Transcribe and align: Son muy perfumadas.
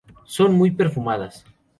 Son 0.25 0.51
muy 0.53 0.71
perfumadas. 0.71 1.45